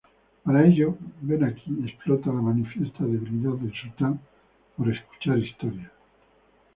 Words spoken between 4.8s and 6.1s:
escuchar historias.